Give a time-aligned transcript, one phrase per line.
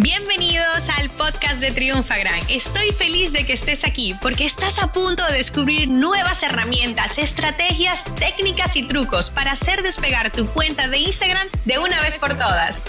[0.00, 2.38] Bienvenidos al podcast de Triunfagram.
[2.48, 8.04] Estoy feliz de que estés aquí porque estás a punto de descubrir nuevas herramientas, estrategias,
[8.14, 12.84] técnicas y trucos para hacer despegar tu cuenta de Instagram de una vez por todas.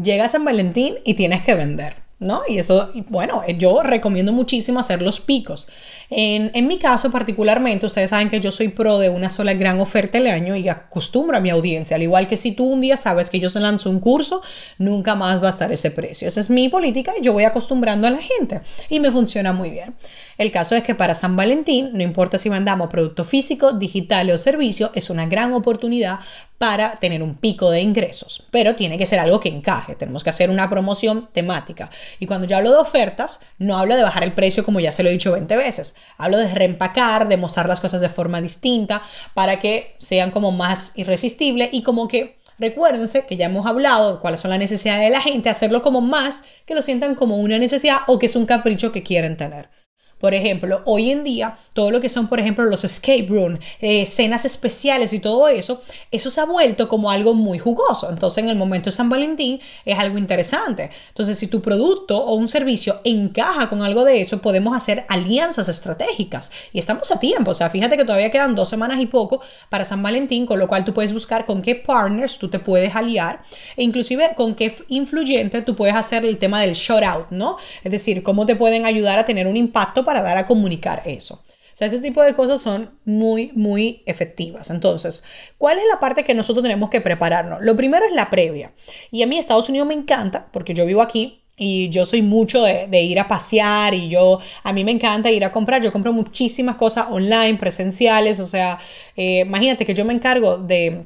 [0.00, 2.07] Llega San Valentín y tienes que vender.
[2.20, 2.42] ¿No?
[2.48, 5.68] Y eso, bueno, yo recomiendo muchísimo hacer los picos.
[6.10, 9.78] En, en, mi caso particularmente, ustedes saben que yo soy pro de una sola gran
[9.78, 12.96] oferta al año y acostumbro a mi audiencia, al igual que si tú un día
[12.96, 14.42] sabes que yo se lanzo un curso,
[14.78, 16.26] nunca más va a estar ese precio.
[16.26, 19.70] Esa es mi política y yo voy acostumbrando a la gente y me funciona muy
[19.70, 19.94] bien.
[20.38, 24.38] El caso es que para San Valentín, no importa si mandamos producto físico, digital o
[24.38, 26.20] servicio, es una gran oportunidad
[26.58, 29.94] para tener un pico de ingresos, pero tiene que ser algo que encaje.
[29.94, 31.88] Tenemos que hacer una promoción temática.
[32.18, 35.04] Y cuando yo hablo de ofertas, no hablo de bajar el precio como ya se
[35.04, 35.94] lo he dicho 20 veces.
[36.18, 39.02] Hablo de reempacar, de mostrar las cosas de forma distinta
[39.34, 44.20] para que sean como más irresistibles y como que Recuérdense que ya hemos hablado de
[44.20, 47.56] cuáles son las necesidades de la gente, hacerlo como más que lo sientan como una
[47.56, 49.70] necesidad o que es un capricho que quieren tener.
[50.18, 54.02] Por ejemplo, hoy en día, todo lo que son, por ejemplo, los escape room, eh,
[54.02, 58.10] escenas especiales y todo eso, eso se ha vuelto como algo muy jugoso.
[58.10, 60.90] Entonces, en el momento de San Valentín es algo interesante.
[61.08, 65.68] Entonces, si tu producto o un servicio encaja con algo de eso, podemos hacer alianzas
[65.68, 66.50] estratégicas.
[66.72, 67.52] Y estamos a tiempo.
[67.52, 70.68] O sea, fíjate que todavía quedan dos semanas y poco para San Valentín, con lo
[70.68, 73.40] cual tú puedes buscar con qué partners tú te puedes aliar
[73.76, 77.56] e inclusive con qué influyente tú puedes hacer el tema del shout out, ¿no?
[77.84, 81.34] Es decir, cómo te pueden ayudar a tener un impacto para dar a comunicar eso.
[81.34, 84.70] O sea, ese tipo de cosas son muy, muy efectivas.
[84.70, 85.22] Entonces,
[85.58, 87.58] ¿cuál es la parte que nosotros tenemos que prepararnos?
[87.60, 88.72] Lo primero es la previa.
[89.10, 92.62] Y a mí Estados Unidos me encanta porque yo vivo aquí y yo soy mucho
[92.62, 95.82] de, ir a pasear y yo, a mí me encanta ir a comprar.
[95.82, 98.40] Yo compro muchísimas cosas online, presenciales.
[98.40, 98.78] O sea,
[99.14, 101.04] eh, imagínate que yo me encargo de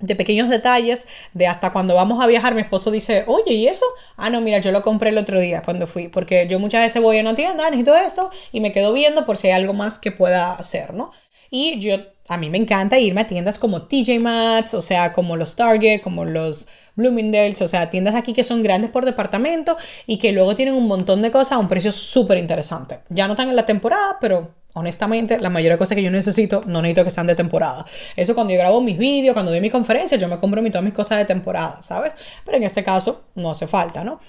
[0.00, 3.84] de pequeños detalles, de hasta cuando vamos a viajar, mi esposo dice, oye, ¿y eso?
[4.16, 7.02] Ah, no, mira, yo lo compré el otro día cuando fui, porque yo muchas veces
[7.02, 9.98] voy a una tienda, necesito esto, y me quedo viendo por si hay algo más
[9.98, 11.10] que pueda hacer, ¿no?
[11.50, 11.96] Y yo,
[12.28, 16.02] a mí me encanta irme a tiendas como TJ Maxx, o sea, como los Target,
[16.02, 19.76] como los Bloomingdale's, o sea, tiendas aquí que son grandes por departamento
[20.06, 23.00] y que luego tienen un montón de cosas a un precio súper interesante.
[23.08, 26.62] Ya no están en la temporada, pero honestamente, la mayoría de cosas que yo necesito
[26.66, 27.86] no necesito que sean de temporada.
[28.16, 30.92] Eso cuando yo grabo mis vídeos, cuando doy mis conferencias, yo me compro todas mis
[30.92, 32.12] cosas de temporada, ¿sabes?
[32.44, 34.20] Pero en este caso no hace falta, ¿no?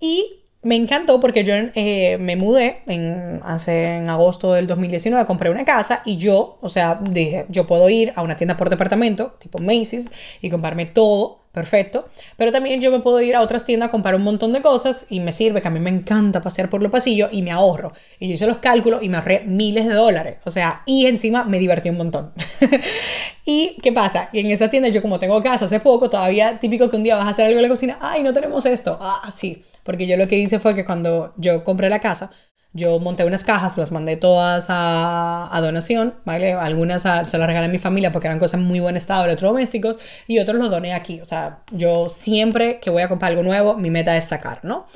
[0.00, 5.50] Y me encantó porque yo eh, me mudé en, hace, en agosto del 2019, compré
[5.50, 9.36] una casa y yo, o sea, dije, yo puedo ir a una tienda por departamento,
[9.38, 10.10] tipo Macy's,
[10.42, 12.06] y comprarme todo perfecto.
[12.36, 15.06] Pero también yo me puedo ir a otras tiendas a comprar un montón de cosas
[15.10, 17.92] y me sirve que a mí me encanta pasear por los pasillos y me ahorro.
[18.18, 20.38] Y yo hice los cálculos y me ahorré miles de dólares.
[20.44, 22.32] O sea, y encima me divertí un montón.
[23.44, 24.28] ¿Y qué pasa?
[24.32, 27.16] Y en esa tienda yo como tengo casa hace poco, todavía típico que un día
[27.16, 28.98] vas a hacer algo en la cocina, ay, no tenemos esto.
[29.00, 29.62] Ah, sí.
[29.82, 32.30] Porque yo lo que hice fue que cuando yo compré la casa,
[32.72, 36.52] yo monté unas cajas, las mandé todas a, donación, ¿vale?
[36.52, 40.38] Algunas se las regalé a mi familia porque eran cosas muy buen estado, electrodomésticos, y
[40.38, 41.20] otros los doné aquí.
[41.20, 44.86] O sea, yo siempre que voy a comprar algo nuevo, mi meta es sacar, ¿no?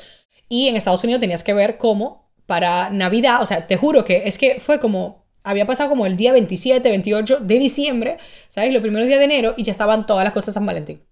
[0.48, 4.22] Y en Estados Unidos tenías que ver cómo para Navidad, o sea, te juro que
[4.26, 8.18] es que fue como, había pasado como el día 27, 28 de diciembre,
[8.48, 8.72] ¿sabes?
[8.72, 11.02] Los primeros días de enero y ya estaban todas las cosas San Valentín.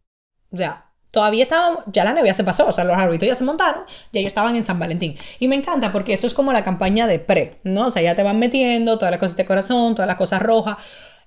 [0.53, 3.45] O sea, todavía estaban, ya la Navidad se pasó, o sea, los arbolitos ya se
[3.45, 5.17] montaron, ya ellos estaban en San Valentín.
[5.39, 7.87] Y me encanta porque eso es como la campaña de pre, ¿no?
[7.87, 10.79] O sea, ya te van metiendo todas las cosas de corazón, todas las cosas rojas.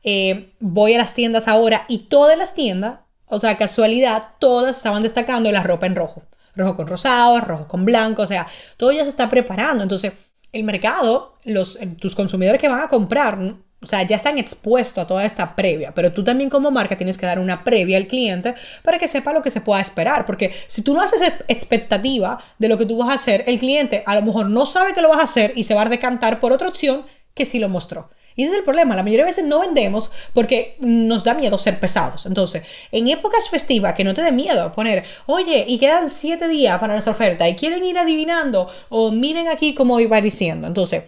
[0.03, 5.03] Eh, voy a las tiendas ahora y todas las tiendas, o sea, casualidad, todas estaban
[5.03, 6.23] destacando la ropa en rojo.
[6.55, 8.47] Rojo con rosado, rojo con blanco, o sea,
[8.77, 9.83] todo ya se está preparando.
[9.83, 10.13] Entonces,
[10.51, 13.37] el mercado, los, tus consumidores que van a comprar,
[13.85, 17.19] o sea, ya están expuestos a toda esta previa, pero tú también como marca tienes
[17.19, 20.51] que dar una previa al cliente para que sepa lo que se pueda esperar, porque
[20.65, 24.15] si tú no haces expectativa de lo que tú vas a hacer, el cliente a
[24.15, 26.51] lo mejor no sabe que lo vas a hacer y se va a decantar por
[26.51, 28.09] otra opción que sí lo mostró.
[28.35, 31.57] Y ese es el problema, la mayoría de veces no vendemos porque nos da miedo
[31.57, 32.25] ser pesados.
[32.25, 36.79] Entonces, en épocas festivas, que no te dé miedo poner, oye, y quedan siete días
[36.79, 40.67] para nuestra oferta y quieren ir adivinando o miren aquí cómo iba diciendo.
[40.67, 41.03] Entonces,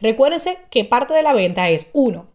[0.00, 2.32] Recuérdense que parte de la venta es, uno,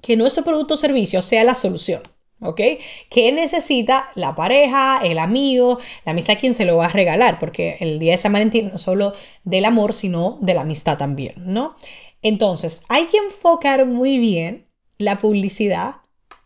[0.00, 2.02] que nuestro producto o servicio sea la solución.
[2.44, 2.60] ¿Ok?
[3.08, 7.38] ¿Qué necesita la pareja, el amigo, la amistad quien se lo va a regalar?
[7.38, 9.12] Porque el día de San Valentín no solo
[9.44, 11.76] del amor, sino de la amistad también, ¿no?
[12.20, 14.66] Entonces, hay que enfocar muy bien
[14.98, 15.96] la publicidad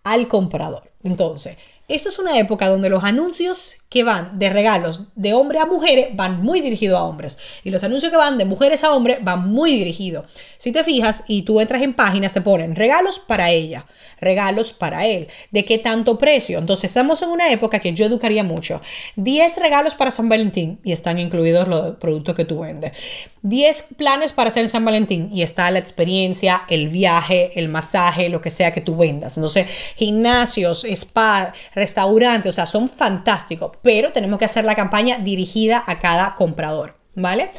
[0.05, 0.93] al comprador.
[1.03, 1.57] Entonces,
[1.89, 6.09] esta es una época donde los anuncios que van de regalos de hombre a mujeres
[6.15, 9.49] van muy dirigidos a hombres y los anuncios que van de mujeres a hombres van
[9.49, 10.27] muy dirigidos.
[10.59, 13.87] Si te fijas y tú entras en páginas te ponen regalos para ella,
[14.21, 16.59] regalos para él, de qué tanto precio.
[16.59, 18.81] Entonces estamos en una época que yo educaría mucho.
[19.17, 22.93] 10 regalos para San Valentín y están incluidos los productos que tú vendes.
[23.43, 28.41] 10 planes para hacer San Valentín y está la experiencia, el viaje, el masaje, lo
[28.41, 29.37] que sea que tú vendas.
[29.37, 35.85] Entonces, gimnasios, spa, restaurantes, o sea, son fantásticos, pero tenemos que hacer la campaña dirigida
[35.87, 37.51] a cada comprador, ¿vale?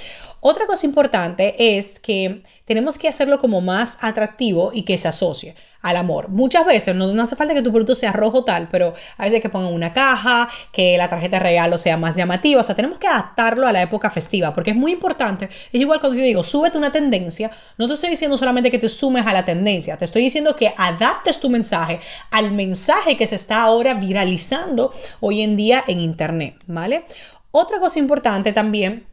[0.42, 5.56] Otra cosa importante es que tenemos que hacerlo como más atractivo y que se asocie
[5.82, 6.30] al amor.
[6.30, 9.50] Muchas veces no, hace falta que tu producto sea rojo tal, pero a veces que
[9.50, 12.62] pongan una caja, que la tarjeta de regalo sea más llamativa.
[12.62, 15.46] O sea, tenemos que adaptarlo a la época festiva porque es muy importante.
[15.46, 17.52] Es igual cuando yo digo, súbete una tendencia.
[17.78, 20.74] No te estoy diciendo solamente que te sumes a la tendencia, te estoy diciendo que
[20.78, 22.00] adaptes tu mensaje
[22.32, 27.06] al mensaje que se está ahora viralizando hoy en día en Internet, ¿vale?
[27.52, 29.06] Otra cosa importante también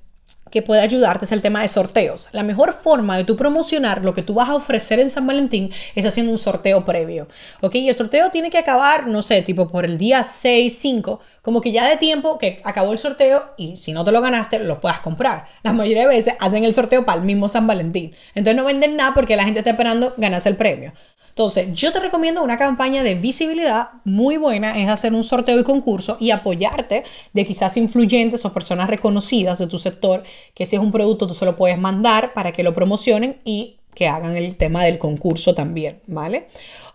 [0.54, 2.28] que puede ayudarte es el tema de sorteos.
[2.30, 5.72] La mejor forma de tú promocionar lo que tú vas a ofrecer en San Valentín
[5.96, 7.26] es haciendo un sorteo previo.
[7.60, 7.74] ¿Ok?
[7.74, 11.60] Y el sorteo tiene que acabar, no sé, tipo por el día 6, 5, como
[11.60, 14.80] que ya de tiempo que acabó el sorteo y si no te lo ganaste, lo
[14.80, 15.46] puedas comprar.
[15.64, 18.14] La mayoría de veces hacen el sorteo para el mismo San Valentín.
[18.36, 20.92] Entonces no venden nada porque la gente está esperando ganarse el premio.
[21.34, 25.64] Entonces, yo te recomiendo una campaña de visibilidad muy buena, es hacer un sorteo y
[25.64, 27.02] concurso y apoyarte
[27.32, 30.22] de quizás influyentes o personas reconocidas de tu sector,
[30.54, 33.78] que si es un producto tú se lo puedes mandar para que lo promocionen y
[33.96, 36.46] que hagan el tema del concurso también, ¿vale?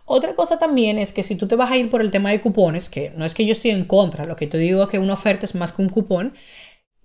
[0.06, 2.40] Otra cosa también es que si tú te vas a ir por el tema de
[2.40, 5.00] cupones, que no es que yo estoy en contra, lo que te digo es que
[5.00, 6.34] una oferta es más que un cupón,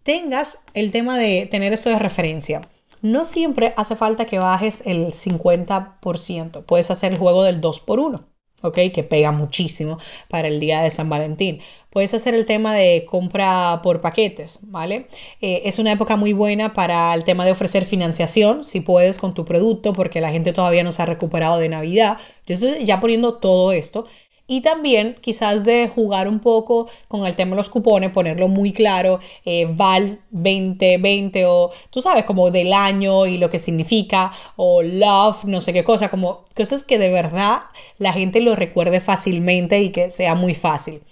[0.05, 2.63] tengas el tema de tener esto de referencia
[3.05, 6.65] no siempre hace falta que bajes el 50%.
[6.65, 8.35] Puedes hacer el juego del 2 por 1
[8.65, 8.79] ¿ok?
[8.93, 9.99] Que pega muchísimo
[10.29, 11.61] para el día de San Valentín.
[11.91, 15.07] Puedes hacer el tema de compra por paquetes, ¿vale?
[15.41, 19.35] Eh, es una época muy buena para el tema de ofrecer financiación, si puedes, con
[19.35, 22.19] tu producto, porque la gente todavía no se ha recuperado de Navidad.
[22.47, 24.07] Yo estoy ya poniendo todo esto
[24.47, 28.73] y también quizás de jugar un poco con el tema de los cupones, ponerlo muy
[28.73, 34.83] claro, eh, Val 2020 o tú sabes, como del año y lo que significa, o
[34.83, 37.63] Love, no sé qué cosa, como cosas que de verdad
[37.99, 41.03] la gente lo recuerde fácilmente y que sea muy fácil.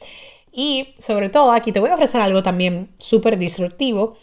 [0.52, 4.16] Y sobre todo aquí te voy a ofrecer algo también súper disruptivo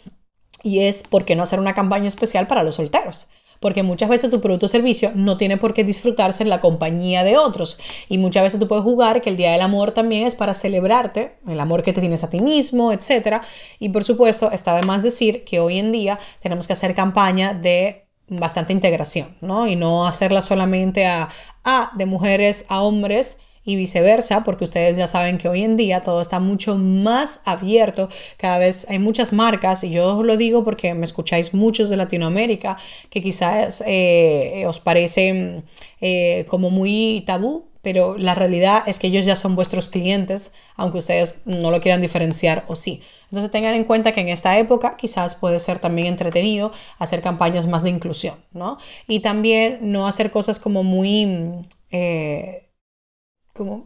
[0.62, 3.28] y es por qué no hacer una campaña especial para los solteros
[3.60, 7.22] porque muchas veces tu producto o servicio no tiene por qué disfrutarse en la compañía
[7.22, 7.78] de otros.
[8.08, 11.36] Y muchas veces tú puedes jugar que el Día del Amor también es para celebrarte,
[11.46, 13.42] el amor que te tienes a ti mismo, etc.
[13.78, 17.52] Y por supuesto, está de más decir que hoy en día tenemos que hacer campaña
[17.52, 19.66] de bastante integración, ¿no?
[19.66, 21.28] Y no hacerla solamente a,
[21.64, 26.00] a de mujeres a hombres, y viceversa, porque ustedes ya saben que hoy en día
[26.00, 30.64] todo está mucho más abierto, cada vez hay muchas marcas, y yo os lo digo
[30.64, 32.78] porque me escucháis muchos de Latinoamérica,
[33.10, 35.62] que quizás eh, os parece
[36.00, 40.98] eh, como muy tabú, pero la realidad es que ellos ya son vuestros clientes, aunque
[40.98, 43.02] ustedes no lo quieran diferenciar o sí.
[43.30, 47.66] Entonces tengan en cuenta que en esta época quizás puede ser también entretenido hacer campañas
[47.66, 48.78] más de inclusión, ¿no?
[49.06, 51.66] Y también no hacer cosas como muy...
[51.90, 52.69] Eh,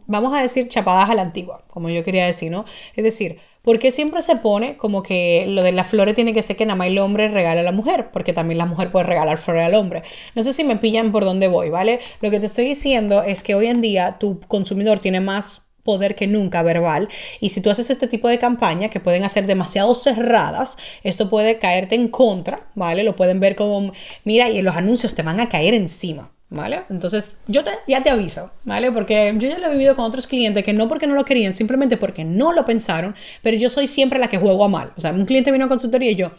[0.07, 2.65] vamos a decir, chapadas a la antigua, como yo quería decir, ¿no?
[2.95, 6.41] Es decir, ¿por qué siempre se pone como que lo de las flores tiene que
[6.41, 8.09] ser que nada más el hombre regala a la mujer?
[8.11, 10.03] Porque también la mujer puede regalar flores al hombre.
[10.35, 11.99] No sé si me pillan por dónde voy, ¿vale?
[12.21, 16.15] Lo que te estoy diciendo es que hoy en día tu consumidor tiene más poder
[16.15, 17.07] que nunca verbal
[17.39, 21.59] y si tú haces este tipo de campaña que pueden hacer demasiado cerradas esto puede
[21.59, 25.47] caerte en contra vale lo pueden ver como mira y los anuncios te van a
[25.47, 26.83] caer encima ¿Vale?
[26.89, 28.91] Entonces, yo te, ya te aviso, ¿vale?
[28.91, 31.53] Porque yo ya lo he vivido con otros clientes que no porque no lo querían,
[31.53, 34.93] simplemente porque no lo pensaron, pero yo soy siempre la que juego a mal.
[34.95, 36.31] O sea, un cliente vino a consultoría y yo,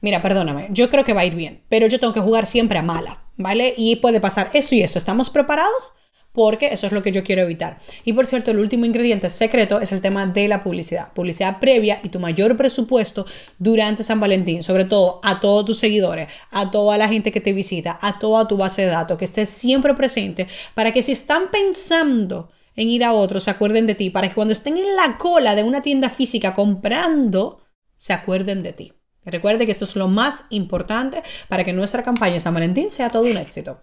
[0.00, 2.78] mira, perdóname, yo creo que va a ir bien, pero yo tengo que jugar siempre
[2.78, 3.74] a mala, ¿vale?
[3.76, 4.96] Y puede pasar esto y esto.
[4.98, 5.92] ¿Estamos preparados?
[6.32, 7.78] Porque eso es lo que yo quiero evitar.
[8.04, 11.12] Y por cierto, el último ingrediente secreto es el tema de la publicidad.
[11.12, 13.26] Publicidad previa y tu mayor presupuesto
[13.58, 17.52] durante San Valentín, sobre todo a todos tus seguidores, a toda la gente que te
[17.52, 21.50] visita, a toda tu base de datos, que estés siempre presente para que si están
[21.50, 25.18] pensando en ir a otros, se acuerden de ti, para que cuando estén en la
[25.18, 27.60] cola de una tienda física comprando,
[27.96, 28.92] se acuerden de ti.
[29.24, 33.24] Recuerde que esto es lo más importante para que nuestra campaña San Valentín sea todo
[33.24, 33.82] un éxito.